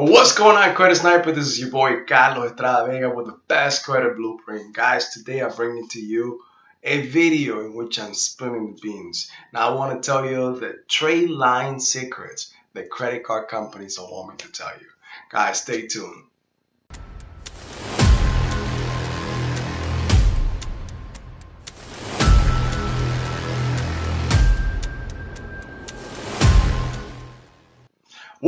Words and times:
What's 0.00 0.32
going 0.32 0.56
on, 0.56 0.76
Credit 0.76 0.94
Sniper? 0.94 1.32
This 1.32 1.48
is 1.48 1.58
your 1.58 1.70
boy 1.70 2.04
Carlos 2.04 2.52
Estrada 2.52 2.86
Vega 2.86 3.10
with 3.10 3.26
the 3.26 3.40
best 3.48 3.84
credit 3.84 4.14
blueprint. 4.14 4.72
Guys, 4.72 5.08
today 5.08 5.40
I'm 5.42 5.52
bringing 5.52 5.88
to 5.88 6.00
you 6.00 6.40
a 6.84 7.00
video 7.08 7.66
in 7.66 7.74
which 7.74 7.98
I'm 7.98 8.14
spilling 8.14 8.76
the 8.76 8.80
beans. 8.80 9.28
Now, 9.52 9.70
I 9.70 9.74
want 9.74 10.00
to 10.00 10.06
tell 10.08 10.24
you 10.24 10.56
the 10.60 10.78
trade 10.86 11.30
line 11.30 11.80
secrets 11.80 12.54
that 12.74 12.90
credit 12.90 13.24
card 13.24 13.48
companies 13.48 13.96
don't 13.96 14.12
want 14.12 14.30
me 14.30 14.36
to 14.36 14.52
tell 14.52 14.70
you. 14.80 14.86
Guys, 15.32 15.62
stay 15.62 15.88
tuned. 15.88 16.26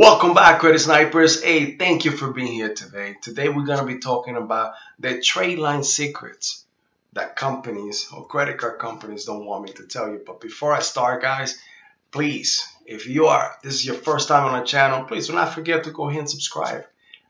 Welcome 0.01 0.33
back, 0.33 0.61
Credit 0.61 0.79
Snipers. 0.79 1.43
Hey, 1.43 1.75
thank 1.77 2.05
you 2.05 2.11
for 2.11 2.33
being 2.33 2.53
here 2.53 2.73
today. 2.73 3.17
Today, 3.21 3.49
we're 3.49 3.67
going 3.67 3.77
to 3.77 3.85
be 3.85 3.99
talking 3.99 4.35
about 4.35 4.73
the 4.97 5.21
trade 5.21 5.59
line 5.59 5.83
secrets 5.83 6.65
that 7.13 7.35
companies 7.35 8.07
or 8.11 8.25
credit 8.25 8.57
card 8.57 8.79
companies 8.79 9.25
don't 9.25 9.45
want 9.45 9.63
me 9.63 9.73
to 9.73 9.85
tell 9.85 10.09
you. 10.09 10.19
But 10.25 10.41
before 10.41 10.73
I 10.73 10.79
start, 10.79 11.21
guys, 11.21 11.61
please, 12.09 12.65
if 12.87 13.05
you 13.05 13.27
are, 13.27 13.55
this 13.61 13.75
is 13.75 13.85
your 13.85 13.93
first 13.93 14.27
time 14.27 14.51
on 14.51 14.59
the 14.59 14.65
channel, 14.65 15.03
please 15.03 15.27
do 15.27 15.33
not 15.33 15.53
forget 15.53 15.83
to 15.83 15.91
go 15.91 16.09
ahead 16.09 16.21
and 16.21 16.29
subscribe, 16.31 16.83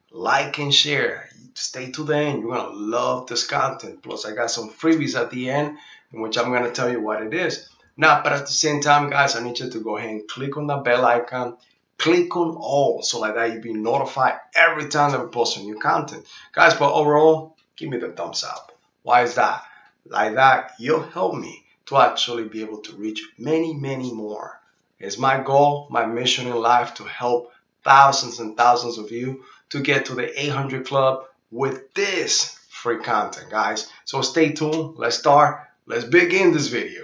like, 0.10 0.58
and 0.58 0.74
share. 0.74 1.28
Stay 1.56 1.92
to 1.92 2.06
the 2.06 2.16
end. 2.16 2.42
You're 2.42 2.56
going 2.56 2.72
to 2.72 2.78
love 2.78 3.28
this 3.28 3.46
content. 3.46 4.02
Plus, 4.02 4.24
I 4.26 4.34
got 4.34 4.50
some 4.50 4.70
freebies 4.70 5.20
at 5.20 5.30
the 5.30 5.50
end 5.50 5.78
in 6.14 6.22
which 6.22 6.38
I'm 6.38 6.54
going 6.54 6.64
to 6.64 6.72
tell 6.72 6.90
you 6.90 7.02
what 7.02 7.22
it 7.22 7.34
is. 7.34 7.68
Now, 7.98 8.24
but 8.24 8.32
at 8.32 8.46
the 8.46 8.54
same 8.54 8.80
time, 8.80 9.10
guys, 9.10 9.36
I 9.36 9.44
need 9.44 9.60
you 9.60 9.70
to 9.70 9.80
go 9.82 9.98
ahead 9.98 10.12
and 10.12 10.26
click 10.30 10.56
on 10.56 10.68
the 10.68 10.78
bell 10.78 11.06
icon 11.06 11.58
click 12.02 12.36
on 12.36 12.56
all 12.56 13.04
so 13.04 13.20
like 13.20 13.36
that 13.36 13.54
you'll 13.54 13.62
be 13.62 13.74
notified 13.74 14.34
every 14.56 14.90
time 14.90 15.12
that 15.12 15.22
we 15.22 15.28
post 15.28 15.58
a 15.58 15.62
new 15.62 15.78
content. 15.78 16.26
Guys 16.52 16.74
but 16.74 16.92
overall 16.92 17.56
give 17.78 17.90
me 17.90 17.98
the 17.98 18.10
thumbs 18.10 18.44
up. 18.44 18.72
Why 19.04 19.22
is 19.22 19.36
that? 19.36 19.64
Like 20.08 20.34
that 20.34 20.72
you'll 20.80 21.04
help 21.04 21.36
me 21.36 21.64
to 21.86 21.98
actually 21.98 22.46
be 22.46 22.64
able 22.64 22.80
to 22.80 22.96
reach 22.96 23.22
many 23.38 23.76
many 23.76 24.12
more. 24.12 24.60
It's 25.00 25.20
my 25.20 25.44
goal 25.44 25.88
my 25.92 26.08
mission 26.08 26.48
in 26.48 26.56
life 26.56 26.96
to 26.96 27.04
help 27.04 27.52
thousands 27.84 28.40
and 28.40 28.58
thousands 28.58 28.98
of 28.98 29.12
you 29.12 29.44
to 29.70 29.80
get 29.80 30.06
to 30.06 30.16
the 30.16 30.28
800 30.42 30.88
club 30.88 31.26
with 31.52 31.94
this 31.94 32.60
free 32.70 32.98
content 32.98 33.52
guys. 33.52 33.92
So 34.06 34.24
stay 34.24 34.54
tuned. 34.54 34.98
Let's 34.98 35.20
start. 35.20 35.60
Let's 35.86 36.06
begin 36.06 36.52
this 36.52 36.68
video. 36.68 37.04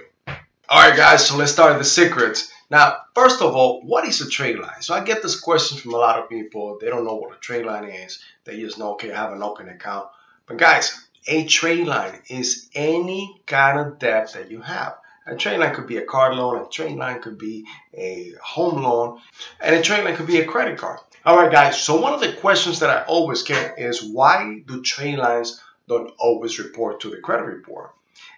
All 0.68 0.88
right 0.88 0.96
guys 0.96 1.24
so 1.24 1.36
let's 1.36 1.52
start 1.52 1.78
the 1.78 1.84
secrets 1.84 2.52
now, 2.70 2.98
first 3.14 3.40
of 3.40 3.54
all, 3.54 3.82
what 3.82 4.06
is 4.06 4.20
a 4.20 4.28
trade 4.28 4.58
line? 4.58 4.82
So 4.82 4.94
I 4.94 5.02
get 5.02 5.22
this 5.22 5.40
question 5.40 5.78
from 5.78 5.94
a 5.94 5.98
lot 5.98 6.18
of 6.18 6.28
people. 6.28 6.78
They 6.80 6.88
don't 6.88 7.04
know 7.04 7.16
what 7.16 7.36
a 7.36 7.40
trade 7.40 7.64
line 7.64 7.84
is. 7.84 8.18
They 8.44 8.60
just 8.60 8.78
know, 8.78 8.92
okay, 8.92 9.10
I 9.10 9.16
have 9.16 9.32
an 9.32 9.42
open 9.42 9.68
account. 9.68 10.08
But 10.46 10.58
guys, 10.58 11.08
a 11.26 11.44
trade 11.44 11.86
line 11.86 12.20
is 12.28 12.68
any 12.74 13.40
kind 13.46 13.78
of 13.78 13.98
debt 13.98 14.32
that 14.34 14.50
you 14.50 14.60
have. 14.60 14.96
A 15.26 15.36
trade 15.36 15.58
line 15.58 15.74
could 15.74 15.86
be 15.86 15.98
a 15.98 16.04
car 16.04 16.34
loan, 16.34 16.62
a 16.62 16.68
trade 16.68 16.96
line 16.96 17.20
could 17.20 17.36
be 17.36 17.66
a 17.92 18.32
home 18.42 18.82
loan, 18.82 19.20
and 19.60 19.74
a 19.74 19.82
trade 19.82 20.04
line 20.04 20.16
could 20.16 20.26
be 20.26 20.40
a 20.40 20.46
credit 20.46 20.78
card. 20.78 21.00
All 21.24 21.36
right, 21.36 21.52
guys, 21.52 21.78
so 21.78 22.00
one 22.00 22.14
of 22.14 22.20
the 22.20 22.32
questions 22.32 22.80
that 22.80 22.88
I 22.88 23.02
always 23.02 23.42
get 23.42 23.78
is 23.78 24.02
why 24.02 24.62
do 24.66 24.80
trade 24.80 25.18
lines 25.18 25.60
don't 25.86 26.14
always 26.18 26.58
report 26.58 27.00
to 27.00 27.10
the 27.10 27.18
credit 27.18 27.44
report? 27.44 27.92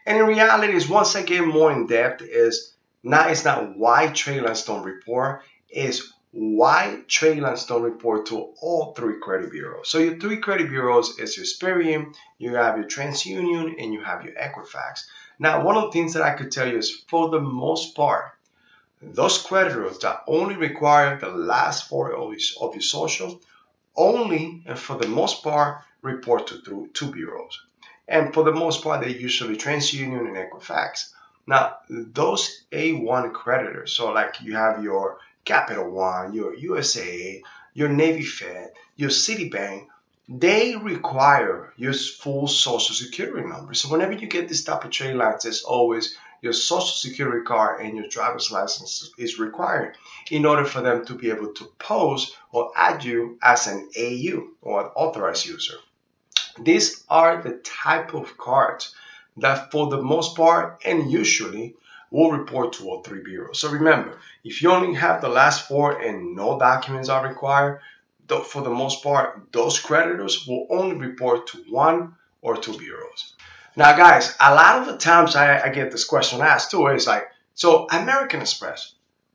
And 0.05 0.19
in 0.19 0.27
reality, 0.27 0.73
is 0.73 0.89
once 0.89 1.15
I 1.15 1.23
get 1.23 1.47
more 1.47 1.71
in 1.71 1.87
depth, 1.87 2.23
is 2.23 2.75
now 3.03 3.29
it's 3.29 3.45
not 3.45 3.77
why 3.77 4.09
trade 4.09 4.43
lines 4.43 4.65
don't 4.65 4.85
report, 4.85 5.43
it's 5.69 6.13
why 6.33 7.03
trade 7.09 7.41
lines 7.41 7.67
don't 7.67 7.83
report 7.83 8.27
to 8.27 8.53
all 8.61 8.93
three 8.93 9.19
credit 9.21 9.51
bureaus. 9.51 9.91
So 9.91 9.99
your 9.99 10.19
three 10.19 10.37
credit 10.37 10.69
bureaus 10.69 11.19
is 11.19 11.37
your 11.37 11.45
Experian, 11.45 12.15
you 12.39 12.55
have 12.55 12.77
your 12.77 12.87
TransUnion, 12.87 13.83
and 13.83 13.93
you 13.93 14.03
have 14.03 14.25
your 14.25 14.35
Equifax. 14.35 15.07
Now, 15.39 15.65
one 15.65 15.77
of 15.77 15.85
the 15.85 15.93
things 15.93 16.15
that 16.15 16.23
I 16.23 16.35
could 16.35 16.53
tell 16.53 16.69
you 16.69 16.79
is 16.79 16.91
for 17.09 17.31
the 17.31 17.41
most 17.41 17.97
part, 17.97 18.27
those 19.03 19.43
creditors 19.43 19.99
that 20.01 20.23
only 20.27 20.57
require 20.57 21.19
the 21.19 21.31
last 21.31 21.89
four 21.89 22.13
of 22.13 22.31
your, 22.33 22.69
of 22.69 22.75
your 22.75 22.83
social 22.83 23.41
only 23.97 24.63
and 24.67 24.79
for 24.79 24.97
the 24.97 25.09
most 25.09 25.43
part 25.43 25.83
report 26.03 26.47
to 26.49 26.61
through 26.61 26.91
two 26.93 27.11
bureaus. 27.11 27.61
And 28.07 28.35
for 28.35 28.45
the 28.45 28.53
most 28.53 28.83
part, 28.83 29.03
they 29.03 29.11
usually 29.11 29.57
TransUnion 29.57 30.29
and 30.29 30.37
Equifax. 30.37 31.11
Now, 31.47 31.77
those 31.89 32.63
A1 32.73 33.33
creditors, 33.33 33.93
so 33.93 34.13
like 34.13 34.41
you 34.43 34.55
have 34.55 34.85
your 34.85 35.19
Capital 35.45 35.91
One, 35.91 36.33
your 36.33 36.55
USAA, 36.55 37.43
your 37.75 37.89
Navy 37.89 38.23
Fed, 38.23 38.73
your 38.97 39.11
Citibank, 39.11 39.87
they 40.29 40.77
require 40.77 41.73
your 41.77 41.93
full 41.93 42.47
social 42.47 42.95
security 42.95 43.49
number. 43.49 43.75
So 43.75 43.89
whenever 43.89 44.13
you 44.13 44.29
get 44.29 44.49
this 44.49 44.63
type 44.63 44.85
of 44.85 44.91
trade 44.91 45.17
lines, 45.17 45.45
it's 45.45 45.65
always 45.65 46.17
your 46.41 46.53
social 46.53 47.11
security 47.11 47.45
card 47.45 47.81
and 47.81 47.97
your 47.97 48.07
driver's 48.07 48.51
license 48.51 49.11
is 49.19 49.39
required 49.39 49.97
in 50.31 50.47
order 50.47 50.65
for 50.65 50.81
them 50.81 51.05
to 51.07 51.15
be 51.15 51.31
able 51.31 51.53
to 51.55 51.65
post 51.79 52.37
or 52.53 52.71
add 52.77 53.05
you 53.05 53.39
as 53.43 53.67
an 53.67 53.91
AU 53.99 54.47
or 54.63 54.83
an 54.83 54.91
authorized 54.95 55.47
user. 55.47 55.75
These 56.59 57.05
are 57.09 57.43
the 57.43 57.59
type 57.59 58.15
of 58.15 58.39
cards 58.39 58.95
that 59.37 59.71
for 59.71 59.89
the 59.89 60.03
most 60.03 60.37
part 60.37 60.83
and 60.85 61.11
usually 61.11 61.77
will 62.11 62.33
report 62.33 62.73
to 62.75 62.89
all 62.89 63.03
three 63.03 63.23
bureaus. 63.23 63.61
So 63.61 63.71
remember, 63.71 64.19
if 64.43 64.63
you 64.63 64.71
only 64.71 64.95
have 64.95 65.21
the 65.21 65.29
last 65.29 65.69
four 65.69 66.01
and 66.01 66.35
no 66.35 66.59
documents 66.59 67.09
are 67.09 67.27
required, 67.27 67.81
for 68.47 68.63
the 68.63 68.71
most 68.71 69.03
part, 69.03 69.53
those 69.53 69.81
creditors 69.81 70.47
will 70.47 70.67
only 70.71 70.97
report 70.97 71.49
to 71.49 71.59
one 71.69 72.15
or 72.43 72.57
two 72.57 72.77
bureaus. 72.79 73.35
Now, 73.77 73.97
guys, 73.97 74.37
a 74.41 74.55
lot 74.55 74.81
of 74.81 74.87
the 74.87 74.99
times 74.99 75.37
I, 75.37 75.61
I 75.61 75.69
get 75.71 75.91
this 75.91 76.05
question 76.05 76.41
asked 76.41 76.71
too. 76.71 76.87
It's 76.89 77.07
like, 77.07 77.29
so 77.55 77.87
American 77.91 78.41
Express, 78.41 78.95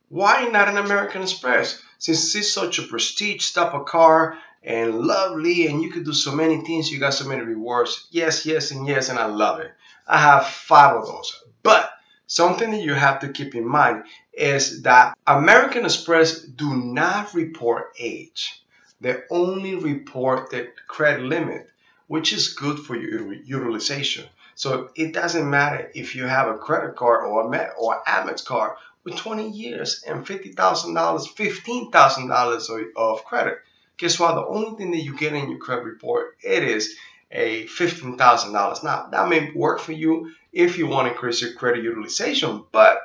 why 0.10 0.46
not 0.46 0.68
an 0.68 0.78
American 0.78 1.24
Express? 1.24 1.82
Since 1.98 2.36
it's 2.36 2.54
such 2.54 2.80
a 2.80 2.84
prestige 2.84 3.52
type 3.52 3.74
of 3.74 3.86
car 3.86 4.38
and 4.66 5.02
lovely 5.02 5.68
and 5.68 5.81
you 5.81 5.92
could 5.92 6.06
do 6.06 6.14
so 6.14 6.36
many 6.36 6.62
things, 6.62 6.92
you 6.92 7.00
got 7.00 7.14
so 7.14 7.28
many 7.28 7.42
rewards. 7.42 8.08
Yes, 8.09 8.46
yes, 8.46 8.72
and 8.72 8.88
yes, 8.88 9.09
and 9.09 9.20
I 9.20 9.26
love 9.26 9.59
it. 9.59 9.72
I 10.08 10.18
have 10.18 10.48
five 10.48 10.96
of 10.96 11.08
those. 11.08 11.44
But 11.62 11.92
something 12.28 12.72
that 12.72 12.81
you 12.81 12.96
have 12.96 13.20
to 13.20 13.30
keep 13.30 13.53
in 13.53 13.68
mind 13.68 14.06
is 14.34 14.81
that 14.81 15.16
American 15.28 15.86
Express 15.86 16.42
do 16.42 16.76
not 16.76 17.34
report 17.34 17.94
age. 18.00 18.64
They 19.02 19.18
only 19.30 19.76
report 19.76 20.50
the 20.50 20.70
credit 20.88 21.24
limit, 21.24 21.70
which 22.08 22.34
is 22.34 22.53
good 22.53 22.80
for 22.80 22.96
your 22.96 23.34
utilization. 23.34 24.26
So 24.56 24.90
it 24.96 25.14
doesn't 25.14 25.50
matter 25.50 25.92
if 25.94 26.16
you 26.16 26.26
have 26.26 26.47
a 26.47 26.58
credit 26.58 26.96
card 26.96 27.26
or 27.26 27.46
a 27.46 27.50
Met 27.50 27.74
or 27.78 28.02
Amex 28.08 28.44
card 28.44 28.78
with 29.03 29.16
20 29.18 29.50
years 29.50 30.03
and 30.08 30.26
$50,000, 30.26 30.56
$15,000 30.56 32.92
of 32.96 33.24
credit. 33.26 33.59
Guess 33.98 34.20
what? 34.20 34.36
The 34.36 34.46
only 34.46 34.78
thing 34.78 34.92
that 34.92 35.04
you 35.04 35.18
get 35.18 35.34
in 35.34 35.50
your 35.50 35.60
credit 35.60 35.86
report, 35.86 36.38
it 36.44 36.64
is 36.64 36.96
a 37.32 37.66
$15,000. 37.66 38.84
Now, 38.84 39.08
that 39.12 39.30
may 39.30 39.52
work 39.52 39.80
for 39.80 39.94
you 39.94 40.32
if 40.52 40.78
you 40.78 40.88
want 40.88 41.08
to 41.08 41.14
increase 41.14 41.42
your 41.42 41.54
credit 41.54 41.84
utilization, 41.84 42.64
but 42.72 43.00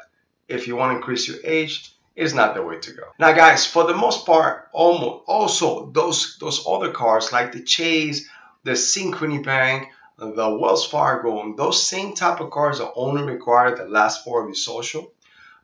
if 0.49 0.67
you 0.67 0.77
want 0.77 0.93
to 0.93 0.97
increase 0.97 1.29
your 1.29 1.39
age, 1.45 1.95
it's 2.17 2.35
not 2.35 2.55
the 2.55 2.63
way 2.63 2.79
to 2.79 2.93
go. 2.93 3.05
Now, 3.19 3.33
guys, 3.33 3.67
for 3.67 3.85
the 3.85 3.95
most 3.95 4.27
part, 4.27 4.69
almost 4.73 5.25
also 5.27 5.91
those 5.91 6.37
those 6.39 6.65
other 6.67 6.91
cards 6.91 7.33
like 7.33 7.53
the 7.53 7.63
Chase, 7.63 8.29
the 8.65 8.73
Synchrony 8.73 9.43
Bank, 9.43 9.89
the 10.19 10.59
Wells 10.59 10.87
Fargo, 10.87 11.55
those 11.57 11.83
same 11.83 12.15
type 12.15 12.41
of 12.41 12.51
cards 12.51 12.79
that 12.79 12.93
only 12.95 13.23
require 13.23 13.75
the 13.75 13.87
last 13.87 14.25
four 14.25 14.43
of 14.43 14.49
your 14.49 14.55
social, 14.55 15.13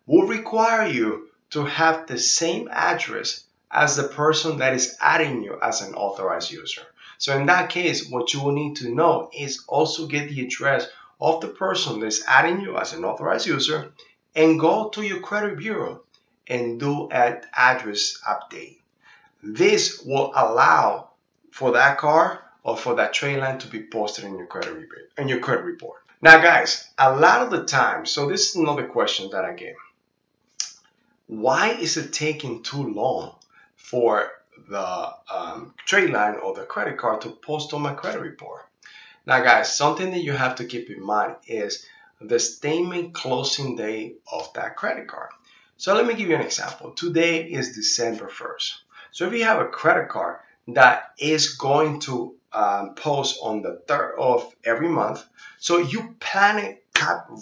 will 0.07 0.27
require 0.27 0.87
you 0.87 1.29
to 1.51 1.65
have 1.65 2.07
the 2.07 2.19
same 2.19 2.69
address 2.71 3.45
as 3.71 3.97
the 3.97 4.05
person 4.05 4.59
that 4.59 4.75
is 4.75 4.97
adding 5.01 5.43
you 5.43 5.59
as 5.61 5.83
an 5.83 5.95
authorized 5.95 6.51
user. 6.51 6.83
So 7.19 7.37
in 7.37 7.47
that 7.47 7.71
case, 7.71 8.09
what 8.09 8.33
you 8.33 8.43
will 8.43 8.53
need 8.53 8.77
to 8.77 8.95
know 8.95 9.31
is 9.37 9.65
also 9.69 10.07
get 10.07 10.29
the 10.29 10.45
address 10.45 10.89
of 11.21 11.41
the 11.41 11.49
person 11.49 12.01
that's 12.01 12.27
adding 12.27 12.61
you 12.61 12.77
as 12.77 12.93
an 12.93 13.05
authorized 13.05 13.47
user 13.47 13.93
and 14.35 14.61
go 14.61 14.91
to 14.91 15.03
your 15.03 15.21
credit 15.21 15.59
bureau 15.59 16.03
and 16.47 16.79
do 16.79 17.09
an 17.09 17.41
address 17.55 18.21
update. 18.29 18.79
This 19.43 20.03
will 20.05 20.33
allow 20.35 21.11
for 21.51 21.73
that 21.73 21.99
car 21.99 22.43
or 22.63 22.77
for 22.77 22.97
that 22.97 23.15
trade 23.15 23.39
line 23.39 23.59
to 23.59 23.69
be 23.69 23.83
posted 23.83 24.25
in 24.25 24.37
your 24.37 24.47
credit 24.47 24.75
report. 24.75 25.11
In 25.17 25.29
your 25.29 25.41
credit 25.41 25.65
report. 25.65 26.03
Now, 26.21 26.41
guys, 26.41 26.89
a 26.99 27.15
lot 27.17 27.43
of 27.43 27.51
the 27.51 27.65
time, 27.65 28.07
so 28.07 28.29
this 28.29 28.51
is 28.51 28.57
another 28.57 28.87
question 28.87 29.31
that 29.31 29.45
I 29.45 29.53
get. 29.55 29.77
Why 31.29 31.71
is 31.71 31.97
it 31.97 32.13
taking 32.13 32.63
too 32.63 32.83
long 32.83 33.35
for 33.91 34.31
the 34.69 35.13
um, 35.33 35.75
trade 35.85 36.11
line 36.11 36.37
or 36.37 36.55
the 36.55 36.65
credit 36.65 36.99
card 36.99 37.21
to 37.23 37.31
post 37.31 37.73
on 37.73 37.83
my 37.83 37.95
credit 37.95 38.21
report. 38.21 38.63
Now, 39.27 39.43
guys, 39.43 39.77
something 39.77 40.11
that 40.11 40.23
you 40.23 40.33
have 40.33 40.57
to 40.57 40.65
keep 40.65 40.91
in 40.91 41.05
mind 41.05 41.37
is 41.47 41.87
the 42.21 42.39
statement 42.39 43.15
closing 43.15 43.77
date 43.77 44.21
of 44.33 44.53
that 44.55 44.77
credit 44.77 45.07
card. 45.09 45.31
So 45.77 45.95
let 45.95 46.07
me 46.07 46.15
give 46.15 46.29
you 46.29 46.37
an 46.37 46.43
example. 46.43 46.93
Today 46.93 47.45
is 47.45 47.75
December 47.75 48.29
1st. 48.29 48.73
So 49.13 49.27
if 49.27 49.33
you 49.35 49.45
have 49.45 49.61
a 49.61 49.69
credit 49.69 50.09
card 50.09 50.39
that 50.69 51.13
is 51.19 51.55
going 51.55 52.01
to 52.01 52.35
um, 52.53 52.95
post 52.95 53.39
on 53.43 53.63
the 53.63 53.83
third 53.87 54.15
of 54.19 54.53
every 54.65 54.89
month. 54.89 55.25
So 55.59 55.79
you 55.79 56.17
plan 56.19 56.59
it 56.59 56.85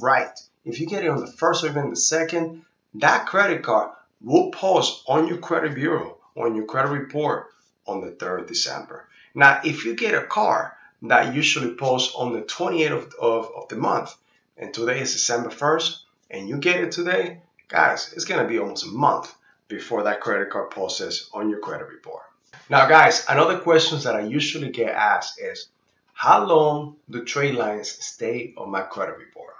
right. 0.02 0.38
If 0.64 0.81
you 0.81 0.87
get 0.87 1.05
it 1.05 1.08
on 1.08 1.20
the 1.20 1.32
first 1.32 1.64
or 1.64 1.69
even 1.69 1.91
the 1.91 1.96
second, 1.96 2.64
that 2.94 3.26
credit 3.26 3.62
card 3.62 3.93
will 4.20 4.50
post 4.50 5.05
on 5.06 5.29
your 5.29 5.38
credit 5.38 5.75
bureau, 5.75 6.14
on 6.37 6.55
your 6.55 6.65
credit 6.65 6.91
report 6.91 7.49
on 7.87 8.01
the 8.01 8.13
3rd 8.13 8.43
of 8.43 8.47
December. 8.47 9.07
Now, 9.35 9.61
if 9.65 9.85
you 9.85 9.95
get 9.95 10.15
a 10.15 10.27
car 10.27 10.77
that 11.03 11.35
usually 11.35 11.75
posts 11.75 12.15
on 12.15 12.33
the 12.33 12.43
28th 12.43 12.93
of, 12.93 13.15
of, 13.21 13.51
of 13.57 13.69
the 13.69 13.77
month, 13.77 14.15
and 14.57 14.73
today 14.73 15.01
is 15.01 15.13
December 15.13 15.51
1st, 15.51 15.99
and 16.31 16.49
you 16.49 16.57
get 16.57 16.81
it 16.81 16.93
today, 16.93 17.41
guys, 17.69 18.13
it's 18.15 18.25
to 18.25 18.45
be 18.45 18.59
almost 18.59 18.87
a 18.87 18.89
month 18.89 19.35
before 19.69 20.05
that 20.05 20.21
credit 20.21 20.51
card 20.51 20.71
posts 20.71 21.29
on 21.33 21.51
your 21.51 21.59
credit 21.59 21.89
report. 21.89 22.23
Now, 22.71 22.87
guys, 22.87 23.27
another 23.29 23.59
questions 23.59 24.05
that 24.05 24.17
I 24.17 24.21
usually 24.21 24.71
get 24.71 24.95
asked 24.95 25.41
is, 25.41 25.69
how 26.15 26.47
long 26.47 26.97
do 27.11 27.25
trade 27.25 27.57
lines 27.57 27.91
stay 27.91 28.55
on 28.57 28.71
my 28.71 28.83
credit 28.83 29.19
report? 29.19 29.55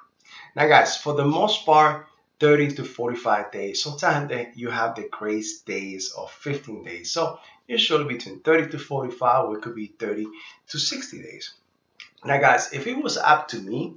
Now, 0.55 0.69
guys, 0.69 0.97
for 0.97 1.15
the 1.15 1.25
most 1.25 1.67
part, 1.67 2.07
30 2.41 2.73
to 2.73 2.85
45 2.85 3.53
days. 3.53 3.83
Sometimes 3.83 4.57
you 4.57 4.71
have 4.71 4.95
the 4.95 5.09
grace 5.11 5.61
days 5.63 6.13
of 6.13 6.31
15 6.31 6.83
days. 6.83 7.11
So 7.11 7.39
usually 7.67 8.05
between 8.05 8.41
30 8.41 8.71
to 8.71 8.79
45, 8.79 9.45
or 9.45 9.57
it 9.57 9.63
could 9.63 9.75
be 9.75 9.87
30 9.99 10.27
to 10.69 10.79
60 10.79 11.23
days. 11.23 11.55
Now, 12.25 12.41
guys, 12.41 12.73
if 12.73 12.87
it 12.87 13.03
was 13.03 13.17
up 13.17 13.49
to 13.49 13.59
me, 13.59 13.95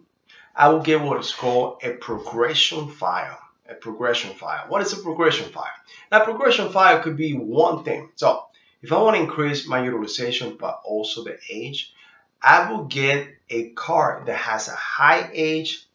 I 0.55 0.69
would 0.69 0.83
get 0.83 1.01
what 1.01 1.19
is 1.19 1.33
called 1.33 1.81
a 1.83 1.91
progression 1.91 2.89
file. 2.89 3.39
A 3.69 3.73
progression 3.73 4.33
file. 4.33 4.65
What 4.69 4.81
is 4.81 4.93
a 4.93 5.01
progression 5.01 5.51
file? 5.51 5.65
Now, 6.11 6.23
progression 6.23 6.69
file 6.71 7.01
could 7.01 7.17
be 7.17 7.33
one 7.33 7.83
thing. 7.83 8.09
So, 8.15 8.45
if 8.81 8.93
I 8.93 9.01
want 9.01 9.17
to 9.17 9.23
increase 9.23 9.67
my 9.67 9.83
utilization 9.83 10.55
but 10.59 10.81
also 10.85 11.23
the 11.23 11.37
age, 11.49 11.93
I 12.41 12.71
will 12.71 12.85
get 12.85 13.27
a 13.49 13.69
card 13.69 14.27
that 14.27 14.37
has 14.37 14.67
a 14.67 14.75
high 14.75 15.29
age 15.33 15.85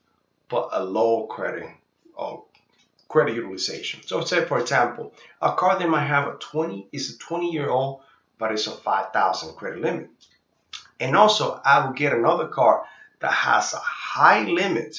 but 0.48 0.68
a 0.72 0.84
low 0.84 1.26
credit 1.26 1.68
or 2.14 2.44
credit 3.08 3.34
utilization. 3.34 4.00
So 4.06 4.22
say 4.22 4.44
for 4.44 4.58
example, 4.58 5.12
a 5.40 5.52
car 5.52 5.78
that 5.78 5.88
might 5.88 6.06
have 6.06 6.28
a 6.28 6.36
20 6.38 6.88
is 6.92 7.14
a 7.14 7.18
20 7.18 7.50
year 7.50 7.68
old, 7.68 8.00
but 8.38 8.52
it's 8.52 8.66
a 8.66 8.72
5,000 8.72 9.54
credit 9.54 9.80
limit. 9.80 10.08
And 10.98 11.16
also 11.16 11.60
I 11.64 11.84
will 11.84 11.92
get 11.92 12.12
another 12.12 12.48
car 12.48 12.84
that 13.20 13.32
has 13.32 13.74
a 13.74 13.78
high 13.78 14.44
limit, 14.44 14.98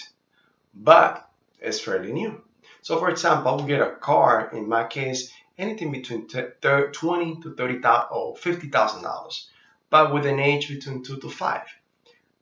but 0.74 1.30
it's 1.60 1.80
fairly 1.80 2.12
new. 2.12 2.42
So 2.82 3.00
for 3.00 3.10
example, 3.10 3.52
I 3.52 3.56
will 3.56 3.64
get 3.68 3.82
a 3.82 3.96
car, 3.96 4.50
in 4.54 4.68
my 4.68 4.86
case, 4.86 5.32
anything 5.58 5.92
between 5.92 6.28
20 6.28 7.42
to 7.42 7.56
30,000 7.56 8.08
or 8.12 8.36
$50,000, 8.36 9.46
but 9.90 10.14
with 10.14 10.26
an 10.26 10.40
age 10.40 10.70
between 10.70 11.04
two 11.04 11.18
to 11.18 11.30
five. 11.30 11.68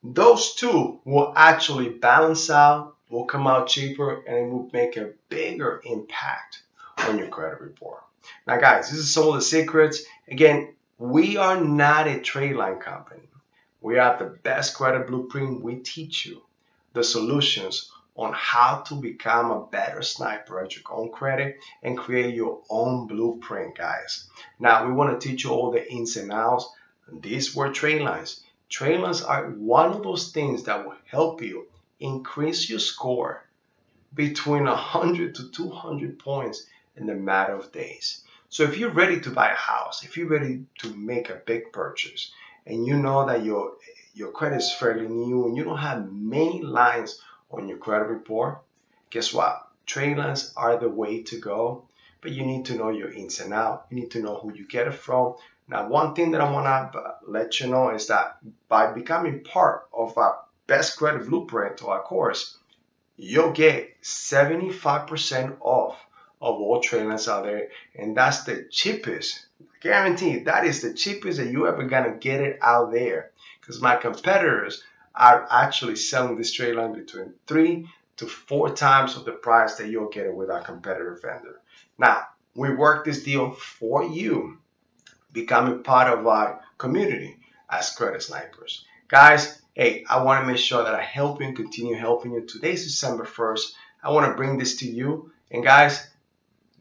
Those 0.04 0.56
two 0.56 1.00
will 1.06 1.34
actually 1.36 1.90
balance 1.90 2.50
out 2.50 2.96
will 3.12 3.26
come 3.26 3.46
out 3.46 3.68
cheaper 3.68 4.24
and 4.26 4.38
it 4.38 4.50
will 4.50 4.70
make 4.72 4.98
a 4.98 5.12
bigger 5.30 5.82
impact 5.84 6.64
on 6.98 7.18
your 7.18 7.28
credit 7.28 7.60
report. 7.60 8.02
Now, 8.48 8.58
guys, 8.58 8.90
this 8.90 9.00
is 9.00 9.14
some 9.14 9.28
of 9.28 9.36
the 9.36 9.42
secrets. 9.42 10.04
Again, 10.28 10.74
we 10.98 11.38
are 11.38 11.60
not 11.60 12.08
a 12.08 12.20
trade 12.20 12.56
line 12.56 12.80
company. 12.80 13.28
We 13.82 13.98
are 13.98 14.18
the 14.18 14.38
best 14.44 14.76
credit 14.76 15.08
blueprint. 15.08 15.62
We 15.62 15.78
teach 15.78 16.26
you 16.26 16.42
the 16.94 17.04
solutions 17.04 17.92
on 18.16 18.34
how 18.36 18.84
to 18.88 18.96
become 18.96 19.52
a 19.52 19.66
better 19.66 20.02
sniper 20.02 20.64
at 20.64 20.76
your 20.76 20.84
own 20.92 21.12
credit 21.12 21.58
and 21.82 21.98
create 21.98 22.36
your 22.36 22.62
own 22.70 23.08
blueprint, 23.08 23.76
guys. 23.78 24.30
Now, 24.60 24.86
we 24.86 24.94
want 24.94 25.20
to 25.20 25.28
teach 25.28 25.44
you 25.44 25.50
all 25.50 25.72
the 25.72 25.92
ins 25.92 26.18
and 26.18 26.32
outs. 26.32 26.70
These 27.12 27.56
were 27.56 27.72
trade 27.72 28.02
lines. 28.02 28.44
Trade 28.70 29.00
lines 29.00 29.22
are 29.22 29.50
one 29.50 29.92
of 29.92 30.04
those 30.04 30.32
things 30.32 30.64
that 30.64 30.86
will 30.86 30.96
help 31.06 31.42
you 31.42 31.68
increase 32.02 32.70
your 32.70 32.80
score 32.80 33.46
between 34.14 34.66
100 34.66 35.36
to 35.36 35.52
200 35.52 36.20
points 36.20 36.68
in 36.98 37.10
a 37.10 37.16
matter 37.16 37.54
of 37.54 37.72
days. 37.72 38.24
So 38.50 38.64
if 38.64 38.78
you're 38.78 38.92
ready 38.92 39.22
to 39.22 39.32
buy 39.32 39.52
a 39.52 39.56
house, 39.56 40.04
if 40.04 40.18
you're 40.18 40.28
ready 40.28 40.66
to 40.80 40.94
make 40.94 41.30
a 41.30 41.42
big 41.46 41.72
purchase, 41.72 42.32
and 42.66 42.86
you 42.86 42.98
know 42.98 43.26
that 43.26 43.46
your 43.46 43.78
your 44.14 44.32
credit 44.32 44.58
is 44.58 44.74
fairly 44.74 45.08
new 45.08 45.46
and 45.46 45.56
you 45.56 45.64
don't 45.64 45.78
have 45.78 46.12
many 46.12 46.62
lines 46.62 47.22
on 47.50 47.70
your 47.70 47.78
credit 47.78 48.10
report, 48.10 48.60
guess 49.10 49.34
what? 49.34 49.68
Trade 49.86 50.18
lines 50.18 50.54
are 50.58 50.78
the 50.78 50.90
way 50.90 51.24
to 51.24 51.40
go, 51.40 51.86
but 52.20 52.32
you 52.32 52.46
need 52.46 52.66
to 52.66 52.76
know 52.76 52.90
your 52.90 53.12
ins 53.12 53.40
and 53.40 53.54
outs. 53.54 53.88
You 53.90 54.02
need 54.02 54.12
to 54.12 54.22
know 54.22 54.36
who 54.36 54.54
you 54.54 54.68
get 54.68 54.88
it 54.88 54.94
from. 54.94 55.36
Now, 55.68 55.88
one 55.88 56.14
thing 56.14 56.32
that 56.32 56.42
I 56.42 56.52
want 56.52 56.94
to 56.94 57.00
uh, 57.00 57.16
let 57.26 57.60
you 57.62 57.68
know 57.68 57.90
is 57.92 58.08
that 58.08 58.38
by 58.68 58.92
becoming 58.92 59.44
part 59.44 59.88
of 59.94 60.18
a 60.18 60.34
Best 60.72 60.96
Credit 60.96 61.28
Blueprint 61.28 61.80
to 61.80 61.88
our 61.88 62.02
course, 62.02 62.58
you'll 63.18 63.52
get 63.52 64.02
75% 64.02 65.58
off 65.60 65.98
of 66.40 66.62
all 66.62 66.80
trailers 66.80 67.28
out 67.28 67.44
there. 67.44 67.68
And 67.94 68.16
that's 68.16 68.46
the 68.46 68.70
cheapest. 68.72 69.48
Guaranteed, 69.82 70.46
that 70.46 70.66
is 70.66 70.82
the 70.82 70.94
cheapest 70.94 71.40
that 71.40 71.52
you 71.52 71.68
ever 71.68 71.84
gonna 71.84 72.16
get 72.16 72.40
it 72.40 72.58
out 72.62 72.94
there. 72.94 73.32
Because 73.60 73.82
my 73.82 73.98
competitors 73.98 74.82
are 75.14 75.46
actually 75.52 75.98
selling 75.98 76.38
this 76.38 76.54
trailer 76.54 76.88
between 76.88 77.34
three 77.48 77.90
to 78.16 78.26
four 78.26 78.74
times 78.74 79.18
of 79.18 79.26
the 79.26 79.34
price 79.34 79.76
that 79.76 79.90
you'll 79.90 80.08
get 80.08 80.26
it 80.26 80.34
with 80.34 80.50
our 80.50 80.62
competitor 80.62 81.20
vendor. 81.22 81.60
Now, 81.98 82.28
we 82.56 82.74
work 82.74 83.04
this 83.04 83.24
deal 83.24 83.52
for 83.52 84.06
you, 84.06 84.58
becoming 85.34 85.84
part 85.84 86.18
of 86.18 86.26
our 86.26 86.62
community 86.78 87.42
as 87.70 87.94
credit 87.94 88.24
snipers. 88.24 88.86
Guys, 89.10 89.62
hey, 89.74 90.04
I 90.10 90.22
want 90.24 90.44
to 90.44 90.48
make 90.48 90.58
sure 90.58 90.84
that 90.84 90.96
I 90.96 91.02
help 91.02 91.40
you 91.40 91.48
and 91.48 91.56
continue 91.56 91.96
helping 91.96 92.34
you. 92.34 92.46
Today's 92.46 92.84
December 92.84 93.24
1st. 93.24 93.72
I 94.04 94.12
want 94.12 94.30
to 94.30 94.36
bring 94.36 94.58
this 94.58 94.78
to 94.78 94.86
you. 94.86 95.32
And 95.50 95.64
guys, 95.64 96.10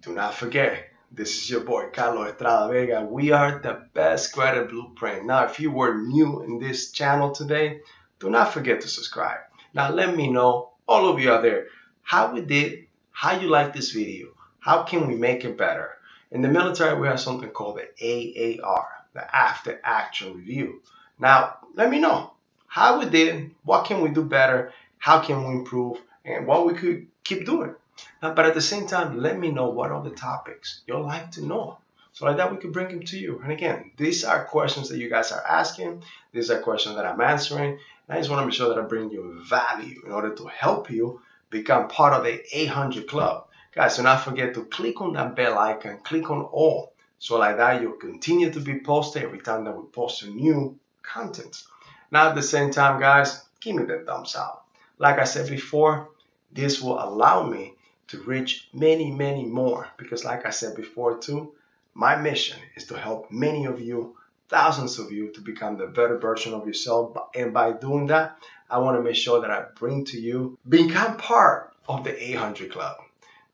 do 0.03 0.13
not 0.13 0.35
forget, 0.35 0.89
this 1.13 1.39
is 1.39 1.49
your 1.49 1.61
boy 1.61 1.91
Carlos 1.93 2.33
Estrada 2.33 2.73
Vega. 2.73 3.07
We 3.09 3.31
are 3.31 3.61
the 3.61 3.87
best 3.95 4.33
credit 4.33 4.71
blueprint. 4.71 5.25
Now, 5.25 5.45
if 5.45 5.61
you 5.61 5.71
were 5.71 5.99
new 5.99 6.43
in 6.43 6.59
this 6.59 6.91
channel 6.91 7.31
today, 7.31 7.81
do 8.19 8.29
not 8.29 8.53
forget 8.53 8.81
to 8.81 8.89
subscribe. 8.89 9.39
Now, 9.73 9.93
let 9.93 10.17
me 10.17 10.29
know, 10.29 10.73
all 10.89 11.09
of 11.09 11.21
you 11.21 11.31
out 11.31 11.43
there, 11.43 11.69
how 12.03 12.33
we 12.33 12.41
did, 12.41 12.87
how 13.13 13.39
you 13.39 13.47
like 13.47 13.73
this 13.73 13.93
video, 13.93 14.31
how 14.59 14.83
can 14.83 15.07
we 15.07 15.15
make 15.15 15.45
it 15.45 15.57
better. 15.57 15.91
In 16.33 16.43
the 16.43 16.49
military, 16.49 17.01
we 17.01 17.07
have 17.07 17.21
something 17.21 17.51
called 17.51 17.79
the 17.79 18.59
AAR, 18.65 18.89
the 19.15 19.37
After 19.37 19.81
Action 19.85 20.37
Review. 20.37 20.83
Now, 21.21 21.59
let 21.77 21.89
me 21.89 22.01
know 22.01 22.32
how 22.70 23.00
we 23.00 23.06
did, 23.06 23.50
what 23.65 23.84
can 23.84 24.00
we 24.00 24.10
do 24.10 24.22
better, 24.22 24.72
how 24.98 25.19
can 25.19 25.43
we 25.44 25.56
improve, 25.56 25.98
and 26.24 26.46
what 26.46 26.65
we 26.65 26.72
could 26.72 27.08
keep 27.24 27.44
doing. 27.44 27.74
But 28.20 28.46
at 28.46 28.55
the 28.55 28.60
same 28.60 28.86
time, 28.86 29.19
let 29.20 29.36
me 29.36 29.50
know 29.50 29.70
what 29.70 29.91
are 29.91 30.05
the 30.05 30.10
topics 30.10 30.82
you'd 30.86 31.00
like 31.00 31.32
to 31.32 31.44
know. 31.44 31.79
So 32.12 32.27
like 32.27 32.36
that, 32.36 32.53
we 32.53 32.58
could 32.58 32.72
bring 32.72 32.86
them 32.86 33.03
to 33.03 33.19
you. 33.19 33.41
And 33.43 33.50
again, 33.50 33.91
these 33.96 34.24
are 34.24 34.44
questions 34.44 34.89
that 34.89 34.98
you 34.98 35.10
guys 35.10 35.32
are 35.32 35.44
asking. 35.44 36.05
These 36.32 36.48
are 36.53 36.60
questions 36.60 36.94
that 36.94 37.06
I'm 37.06 37.20
answering. 37.20 37.72
And 37.72 38.08
I 38.08 38.19
just 38.19 38.31
want 38.31 38.41
to 38.43 38.46
make 38.46 38.55
sure 38.55 38.69
that 38.69 38.79
I 38.79 38.86
bring 38.86 39.10
you 39.10 39.43
value 39.48 40.03
in 40.06 40.12
order 40.12 40.32
to 40.36 40.46
help 40.46 40.91
you 40.93 41.20
become 41.50 41.89
part 41.89 42.12
of 42.12 42.22
the 42.22 42.41
800 42.56 43.08
Club. 43.08 43.48
Guys, 43.74 43.96
do 43.96 44.05
not 44.05 44.22
forget 44.22 44.55
to 44.55 44.65
click 44.67 45.00
on 45.00 45.15
that 45.15 45.34
bell 45.34 45.58
icon, 45.58 45.98
click 46.05 46.31
on 46.31 46.43
all. 46.43 46.93
So 47.19 47.36
like 47.36 47.56
that, 47.56 47.82
you'll 47.82 47.94
continue 47.94 48.53
to 48.53 48.60
be 48.60 48.79
posted 48.79 49.24
every 49.24 49.41
time 49.41 49.65
that 49.65 49.77
we 49.77 49.86
post 49.89 50.22
a 50.22 50.31
new 50.31 50.79
content. 51.03 51.65
Now 52.10 52.29
at 52.29 52.34
the 52.34 52.43
same 52.43 52.70
time, 52.70 53.00
guys, 53.00 53.44
give 53.60 53.76
me 53.76 53.84
the 53.84 54.05
thumbs 54.06 54.34
up. 54.34 54.67
Like 54.98 55.19
I 55.19 55.24
said 55.24 55.48
before, 55.48 56.08
this 56.52 56.82
will 56.82 57.02
allow 57.02 57.46
me 57.46 57.74
to 58.08 58.22
reach 58.22 58.69
many, 58.72 59.10
many 59.10 59.44
more 59.44 59.86
because 59.96 60.24
like 60.24 60.44
I 60.44 60.50
said 60.50 60.74
before 60.74 61.19
too, 61.19 61.55
my 61.94 62.17
mission 62.17 62.58
is 62.76 62.86
to 62.86 62.98
help 62.98 63.31
many 63.31 63.67
of 63.67 63.81
you, 63.81 64.17
thousands 64.48 64.98
of 64.98 65.12
you 65.12 65.31
to 65.32 65.40
become 65.40 65.76
the 65.76 65.86
better 65.86 66.19
version 66.19 66.55
of 66.55 66.67
yourself. 66.67 67.17
And 67.34 67.52
by 67.52 67.72
doing 67.72 68.06
that, 68.06 68.36
I 68.69 68.79
want 68.79 68.96
to 68.96 69.02
make 69.02 69.17
sure 69.17 69.40
that 69.40 69.50
I 69.50 69.64
bring 69.76 70.05
to 70.06 70.20
you, 70.20 70.58
become 70.69 71.17
part 71.17 71.72
of 71.88 72.05
the 72.05 72.31
800 72.31 72.72
Club. 72.72 72.96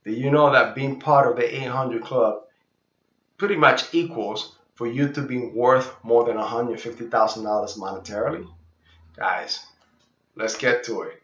Do 0.05 0.13
you 0.13 0.31
know 0.31 0.53
that 0.53 0.75
being 0.75 1.01
part 1.01 1.31
of 1.31 1.37
the 1.37 1.63
800 1.63 2.03
Club 2.03 2.45
pretty 3.39 3.57
much 3.57 3.95
equals 3.95 4.57
for 4.77 4.87
you 4.87 5.09
to 5.13 5.23
be 5.23 5.39
worth 5.39 5.93
more 6.05 6.25
than 6.25 6.37
$150,000 6.37 7.11
monetarily? 7.79 8.47
Guys, 9.17 9.65
let's 10.37 10.57
get 10.57 10.85
to 10.85 11.03
it. 11.03 11.23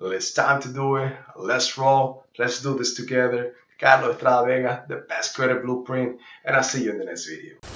It's 0.00 0.32
time 0.32 0.60
to 0.62 0.68
do 0.72 0.96
it. 0.96 1.16
Let's 1.36 1.78
roll. 1.78 2.24
Let's 2.38 2.60
do 2.62 2.76
this 2.76 2.94
together. 2.94 3.54
Carlos 3.78 4.14
Estrada 4.16 4.46
Vega, 4.46 4.84
the 4.88 4.96
best 4.96 5.34
credit 5.34 5.62
blueprint, 5.62 6.18
and 6.44 6.56
I'll 6.56 6.62
see 6.62 6.84
you 6.84 6.92
in 6.92 6.98
the 6.98 7.04
next 7.04 7.26
video. 7.26 7.73